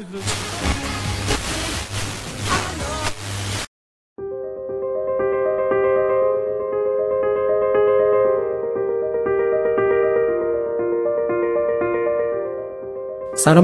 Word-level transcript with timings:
سلام 0.00 0.06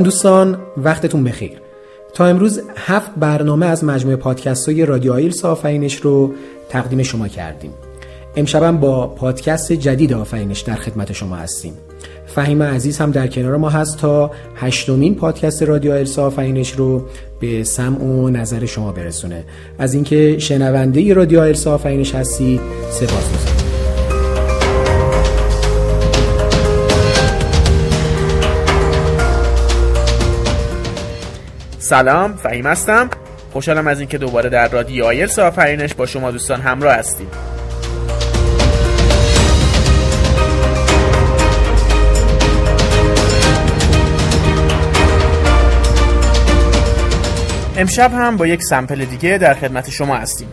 دوستان 0.03 0.59
وقتتون 0.77 1.25
بخیر. 1.25 1.61
تا 2.15 2.27
امروز 2.27 2.61
هفت 2.77 3.11
برنامه 3.17 3.67
از 3.67 3.85
مجموعه 3.85 4.17
پادکست 4.17 4.69
های 4.69 4.87
رادیو 4.87 5.13
آیلس 5.13 5.45
آفرینش 5.45 5.97
رو 5.97 6.35
تقدیم 6.69 7.03
شما 7.03 7.29
کردیم. 7.29 7.75
امشبم 8.37 8.77
با 8.77 9.07
پادکست 9.07 9.73
جدید 9.73 10.13
آفرینش 10.13 10.61
در 10.61 10.75
خدمت 10.75 11.13
شما 11.13 11.37
هستیم. 11.37 11.73
فهیم 12.27 12.63
عزیز 12.63 12.99
هم 12.99 13.11
در 13.11 13.27
کنار 13.27 13.57
ما 13.57 13.71
هست 13.71 13.99
تا 13.99 14.31
هشتمین 14.57 15.15
پادکست 15.15 15.63
رادیو 15.63 15.93
آیلس 15.93 16.19
آفرینش 16.19 16.73
رو 16.73 17.07
به 17.41 17.65
سمع 17.65 17.99
و 17.99 18.29
نظر 18.29 18.67
شما 18.67 18.93
برسونه. 18.93 19.45
از 19.79 19.95
اینکه 19.95 20.39
شنونده 20.39 21.15
رادیو 21.15 21.41
آیلس 21.41 21.67
آفرینش 21.67 22.15
هستید 22.15 22.61
سپاس 22.91 23.31
سلام 31.79 32.33
فهیم 32.33 32.67
هستم. 32.67 33.11
خوشحالم 33.53 33.87
از 33.87 34.01
اینکه 34.01 34.19
دوباره 34.19 34.49
در 34.49 34.69
رادیو 34.69 35.05
آیلس 35.05 35.39
آفرینش 35.39 35.95
با 35.95 36.07
شما 36.07 36.31
دوستان 36.31 36.61
همراه 36.61 36.95
هستیم. 36.95 37.29
امشب 47.77 48.13
هم 48.13 48.37
با 48.37 48.47
یک 48.47 48.63
سمپل 48.63 49.05
دیگه 49.05 49.39
در 49.39 49.55
خدمت 49.55 49.91
شما 49.91 50.17
هستیم. 50.17 50.49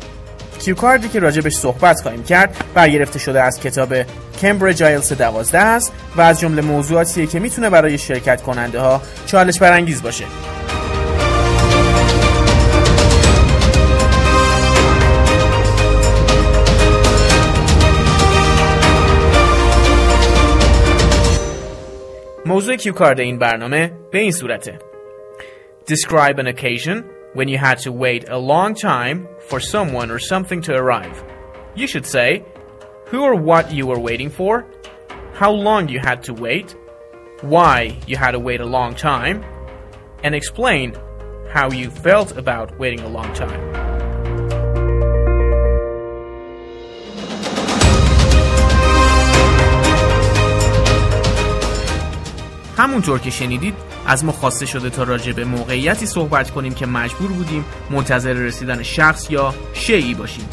کیو 0.59 0.75
کاردی 0.75 1.09
که 1.09 1.19
راجبش 1.19 1.53
صحبت 1.53 2.01
خواهیم 2.01 2.23
کرد 2.23 2.63
برگرفته 2.73 3.19
شده 3.19 3.41
از 3.41 3.59
کتاب 3.59 3.93
کمبریج 4.41 4.83
آیلس 4.83 5.13
12 5.13 5.59
است 5.59 5.93
و 6.15 6.21
از 6.21 6.39
جمله 6.39 6.61
موضوعاتیه 6.61 7.25
که 7.27 7.39
می‌تونه 7.39 7.69
برای 7.69 7.97
شرکت 7.97 8.41
کننده 8.41 8.79
ها 8.79 9.01
چالش 9.25 9.59
برانگیز 9.59 10.03
باشه. 10.03 10.25
موضوع 22.45 22.75
کیو 22.75 22.93
کارد 22.93 23.19
این 23.19 23.39
برنامه 23.39 23.91
به 24.11 24.19
این 24.19 24.31
صورته. 24.31 24.79
Describe 25.89 26.39
an 26.39 26.47
occasion. 26.47 27.12
When 27.33 27.47
you 27.47 27.57
had 27.57 27.79
to 27.79 27.91
wait 27.91 28.29
a 28.29 28.37
long 28.37 28.75
time 28.75 29.27
for 29.47 29.59
someone 29.59 30.11
or 30.11 30.19
something 30.19 30.61
to 30.61 30.73
arrive. 30.73 31.23
You 31.75 31.87
should 31.87 32.05
say 32.05 32.45
who 33.07 33.23
or 33.23 33.35
what 33.35 33.71
you 33.71 33.87
were 33.87 33.99
waiting 33.99 34.29
for, 34.29 34.65
how 35.33 35.51
long 35.51 35.89
you 35.89 35.99
had 35.99 36.23
to 36.23 36.33
wait, 36.33 36.75
why 37.41 37.97
you 38.07 38.17
had 38.17 38.31
to 38.31 38.39
wait 38.39 38.61
a 38.61 38.65
long 38.65 38.95
time, 38.95 39.43
and 40.23 40.33
explain 40.33 40.95
how 41.49 41.69
you 41.71 41.89
felt 41.89 42.37
about 42.37 42.77
waiting 42.79 43.01
a 43.01 43.09
long 43.09 43.31
time. 43.33 43.82
همونطور 52.93 53.19
که 53.19 53.29
شنیدید 53.29 53.73
از 54.05 54.25
ما 54.25 54.31
خواسته 54.31 54.65
شده 54.65 54.89
تا 54.89 55.03
راجع 55.03 55.31
به 55.31 55.45
موقعیتی 55.45 56.05
صحبت 56.05 56.51
کنیم 56.51 56.73
که 56.73 56.85
مجبور 56.85 57.31
بودیم 57.31 57.65
منتظر 57.89 58.33
رسیدن 58.33 58.83
شخص 58.83 59.31
یا 59.31 59.53
شیعی 59.73 60.13
باشیم. 60.13 60.49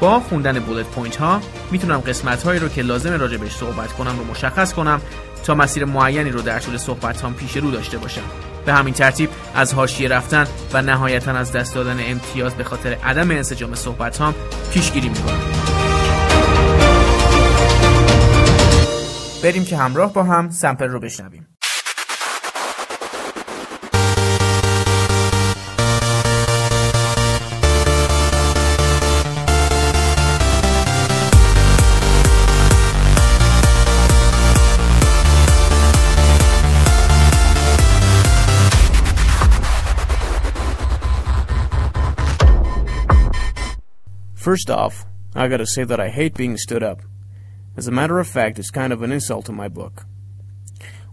با 0.00 0.20
خوندن 0.20 0.58
بولت 0.58 0.86
پوینت 0.86 1.16
ها 1.16 1.40
می‌تونم 1.70 1.98
قسمت 1.98 2.42
هایی 2.42 2.60
رو 2.60 2.68
که 2.68 2.82
لازم 2.82 3.12
راجع 3.12 3.36
بهش 3.36 3.52
صحبت 3.52 3.92
کنم 3.92 4.18
رو 4.18 4.24
مشخص 4.24 4.72
کنم 4.72 5.00
تا 5.44 5.54
مسیر 5.54 5.84
معینی 5.84 6.30
رو 6.30 6.42
در 6.42 6.58
طول 6.58 6.76
صحبت 6.76 7.24
هم 7.24 7.34
پیش 7.34 7.56
رو 7.56 7.70
داشته 7.70 7.98
باشم. 7.98 8.22
به 8.66 8.72
همین 8.72 8.94
ترتیب 8.94 9.30
از 9.54 9.74
حاشیه 9.74 10.08
رفتن 10.08 10.46
و 10.72 10.82
نهایتا 10.82 11.32
از 11.32 11.52
دست 11.52 11.74
دادن 11.74 11.96
امتیاز 12.06 12.54
به 12.54 12.64
خاطر 12.64 12.92
عدم 12.92 13.30
انسجام 13.30 13.74
صحبت 13.74 14.20
هم 14.20 14.34
پیشگیری 14.72 15.08
می‌کنم. 15.08 15.61
بریم 19.42 19.64
که 19.64 19.76
همراه 19.76 20.12
با 20.12 20.22
هم 20.22 20.50
سمپل 20.50 20.88
رو 20.88 21.00
بشنویم 21.00 21.46
First 44.34 44.70
off, 44.70 44.94
I 45.36 45.46
gotta 45.46 45.68
say 45.74 45.84
that 45.84 46.00
I 46.00 46.08
hate 46.08 46.34
being 46.34 46.56
stood 46.56 46.82
up. 46.82 46.98
As 47.74 47.88
a 47.88 47.92
matter 47.92 48.18
of 48.18 48.28
fact, 48.28 48.58
it's 48.58 48.70
kind 48.70 48.92
of 48.92 49.02
an 49.02 49.12
insult 49.12 49.46
to 49.46 49.52
my 49.52 49.68
book. 49.68 50.04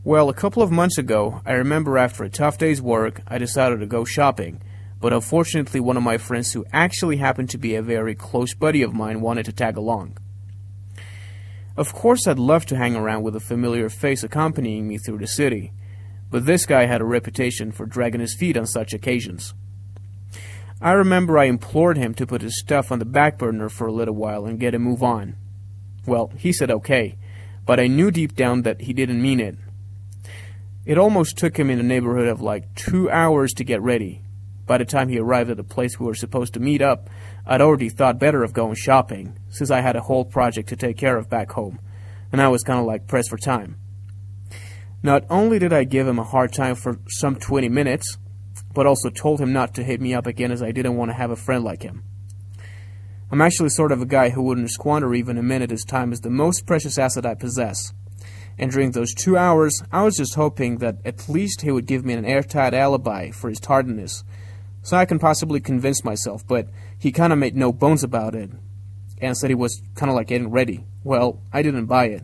Well, 0.03 0.29
a 0.29 0.33
couple 0.33 0.61
of 0.61 0.71
months 0.71 0.97
ago, 0.97 1.41
I 1.45 1.53
remember 1.53 1.97
after 1.97 2.23
a 2.23 2.29
tough 2.29 2.57
day's 2.57 2.81
work, 2.81 3.21
I 3.27 3.37
decided 3.37 3.79
to 3.79 3.85
go 3.85 4.03
shopping, 4.03 4.61
but 4.99 5.13
unfortunately, 5.13 5.79
one 5.79 5.95
of 5.95 6.03
my 6.03 6.17
friends 6.17 6.51
who 6.51 6.65
actually 6.73 7.17
happened 7.17 7.49
to 7.51 7.57
be 7.57 7.75
a 7.75 7.81
very 7.81 8.13
close 8.13 8.53
buddy 8.53 8.81
of 8.81 8.93
mine 8.93 9.21
wanted 9.21 9.45
to 9.45 9.53
tag 9.53 9.77
along. 9.77 10.17
Of 11.77 11.93
course, 11.93 12.27
I'd 12.27 12.39
love 12.39 12.65
to 12.67 12.75
hang 12.75 12.95
around 12.95 13.23
with 13.23 13.37
a 13.37 13.39
familiar 13.39 13.87
face 13.87 14.21
accompanying 14.21 14.85
me 14.85 14.97
through 14.97 15.19
the 15.19 15.27
city, 15.27 15.71
but 16.29 16.45
this 16.45 16.65
guy 16.65 16.85
had 16.85 16.99
a 16.99 17.05
reputation 17.05 17.71
for 17.71 17.85
dragging 17.85 18.19
his 18.19 18.35
feet 18.35 18.57
on 18.57 18.67
such 18.67 18.93
occasions. 18.93 19.53
I 20.81 20.91
remember 20.91 21.37
I 21.37 21.45
implored 21.45 21.97
him 21.97 22.13
to 22.15 22.27
put 22.27 22.41
his 22.41 22.59
stuff 22.59 22.91
on 22.91 22.99
the 22.99 23.05
back 23.05 23.37
burner 23.37 23.69
for 23.69 23.87
a 23.87 23.93
little 23.93 24.15
while 24.15 24.45
and 24.45 24.59
get 24.59 24.75
a 24.75 24.79
move 24.79 25.01
on. 25.01 25.35
Well, 26.05 26.31
he 26.37 26.51
said 26.53 26.71
okay, 26.71 27.17
but 27.65 27.79
I 27.79 27.87
knew 27.87 28.11
deep 28.11 28.35
down 28.35 28.63
that 28.63 28.81
he 28.81 28.93
didn't 28.93 29.21
mean 29.21 29.39
it. 29.39 29.55
It 30.85 30.97
almost 30.97 31.37
took 31.37 31.57
him 31.57 31.69
in 31.69 31.77
the 31.77 31.83
neighborhood 31.83 32.27
of 32.27 32.41
like 32.41 32.73
two 32.75 33.11
hours 33.11 33.53
to 33.53 33.63
get 33.63 33.81
ready. 33.81 34.23
By 34.65 34.77
the 34.77 34.85
time 34.85 35.09
he 35.09 35.19
arrived 35.19 35.49
at 35.49 35.57
the 35.57 35.63
place 35.63 35.99
we 35.99 36.05
were 36.05 36.15
supposed 36.15 36.53
to 36.53 36.59
meet 36.59 36.81
up, 36.81 37.09
I'd 37.45 37.61
already 37.61 37.89
thought 37.89 38.19
better 38.19 38.43
of 38.43 38.53
going 38.53 38.75
shopping, 38.75 39.37
since 39.49 39.71
I 39.71 39.81
had 39.81 39.95
a 39.95 40.01
whole 40.01 40.25
project 40.25 40.69
to 40.69 40.75
take 40.75 40.97
care 40.97 41.17
of 41.17 41.29
back 41.29 41.51
home, 41.51 41.79
and 42.31 42.41
I 42.41 42.47
was 42.47 42.63
kind 42.63 42.79
of 42.79 42.85
like 42.85 43.07
pressed 43.07 43.29
for 43.29 43.37
time. 43.37 43.77
Not 45.01 45.25
only 45.29 45.59
did 45.59 45.73
I 45.73 45.85
give 45.85 46.07
him 46.07 46.19
a 46.19 46.23
hard 46.23 46.53
time 46.53 46.75
for 46.75 46.99
some 47.07 47.35
20 47.35 47.69
minutes, 47.69 48.17
but 48.73 48.85
also 48.85 49.09
told 49.09 49.39
him 49.39 49.53
not 49.53 49.73
to 49.75 49.83
hit 49.83 50.01
me 50.01 50.13
up 50.13 50.27
again 50.27 50.51
as 50.51 50.61
I 50.61 50.71
didn't 50.71 50.97
want 50.97 51.09
to 51.09 51.15
have 51.15 51.31
a 51.31 51.35
friend 51.35 51.63
like 51.63 51.83
him. 51.83 52.03
I'm 53.31 53.41
actually 53.41 53.69
sort 53.69 53.91
of 53.91 54.01
a 54.01 54.07
guy 54.07 54.29
who 54.29 54.41
wouldn't 54.41 54.71
squander 54.71 55.13
even 55.13 55.37
a 55.37 55.43
minute 55.43 55.71
as 55.71 55.83
time 55.83 56.11
is 56.11 56.21
the 56.21 56.31
most 56.31 56.65
precious 56.65 56.97
asset 56.97 57.27
I 57.27 57.35
possess. 57.35 57.93
And 58.57 58.71
during 58.71 58.91
those 58.91 59.13
two 59.13 59.37
hours, 59.37 59.83
I 59.91 60.01
was 60.01 60.17
just 60.17 60.33
hoping 60.33 60.79
that 60.79 60.97
at 61.05 61.29
least 61.29 61.61
he 61.61 61.71
would 61.71 61.85
give 61.85 62.03
me 62.03 62.13
an 62.13 62.25
airtight 62.25 62.73
alibi 62.73 63.29
for 63.29 63.49
his 63.49 63.59
tardiness, 63.59 64.23
so 64.81 64.97
I 64.97 65.05
can 65.05 65.19
possibly 65.19 65.59
convince 65.59 66.03
myself, 66.03 66.45
but 66.47 66.69
he 66.97 67.11
kind 67.11 67.31
of 67.31 67.37
made 67.37 67.55
no 67.55 67.71
bones 67.71 68.03
about 68.03 68.33
it, 68.33 68.49
and 69.21 69.37
said 69.37 69.51
he 69.51 69.55
was 69.55 69.79
kind 69.93 70.09
of 70.09 70.15
like 70.15 70.27
getting 70.27 70.49
ready. 70.49 70.85
Well, 71.03 71.39
I 71.53 71.61
didn't 71.61 71.85
buy 71.85 72.05
it. 72.05 72.23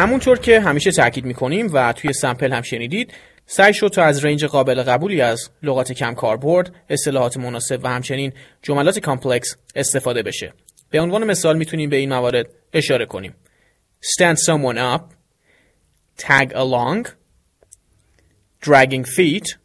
همونطور 0.00 0.38
که 0.38 0.60
همیشه 0.60 0.90
تاکید 0.90 1.24
می‌کنیم 1.24 1.70
و 1.72 1.92
توی 1.92 2.12
sample 2.12 2.52
هم 2.52 2.62
شنیدید 2.62 3.12
سعی 3.46 3.74
شد 3.74 3.88
تا 3.88 4.04
از 4.04 4.24
range 4.24 4.44
قابل 4.44 4.82
قبولی 4.82 5.20
از 5.20 5.50
لغات 5.62 5.92
کم 5.92 6.14
کاربرد، 6.14 6.74
اصطلاحات 6.88 7.36
مناسب 7.36 7.80
و 7.82 7.88
همچنین 7.88 8.32
جملات 8.62 8.98
complex 8.98 9.56
استفاده 9.74 10.22
بشه. 10.22 10.52
به 10.90 11.00
عنوان 11.00 11.24
مثال 11.24 11.56
می‌تونیم 11.56 11.90
به 11.90 11.96
این 11.96 12.08
موارد 12.08 12.46
اشاره 12.72 13.06
کنیم. 13.06 13.34
Stand 14.02 14.36
someone 14.36 14.78
up 14.78 15.02
Tag 16.18 16.52
along 16.54 17.08
Dragging 18.62 19.04
feet 19.04 19.56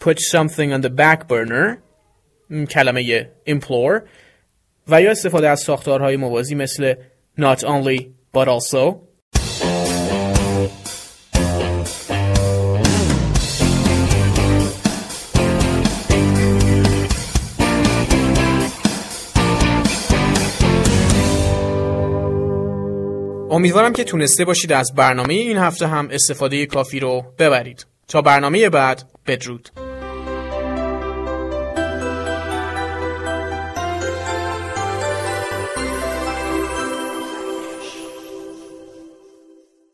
Put 0.00 0.18
something 0.20 0.72
on 0.72 0.80
the 0.80 0.90
back 0.90 1.28
burner 1.28 1.78
کلمه 2.70 3.30
implore 3.48 4.00
و 4.88 5.02
یا 5.02 5.10
استفاده 5.10 5.48
از 5.48 5.60
ساختارهای 5.60 6.16
موازی 6.16 6.54
مثل 6.54 6.94
not 7.40 7.58
only 7.58 8.17
but 8.32 8.48
also 8.48 9.08
امیدوارم 23.50 23.92
که 23.92 24.04
تونسته 24.04 24.44
باشید 24.44 24.72
از 24.72 24.94
برنامه 24.94 25.34
این 25.34 25.56
هفته 25.56 25.86
هم 25.86 26.08
استفاده 26.10 26.66
کافی 26.66 27.00
رو 27.00 27.22
ببرید. 27.38 27.86
تا 28.08 28.22
برنامه 28.22 28.68
بعد 28.68 29.02
بدرود. 29.26 29.87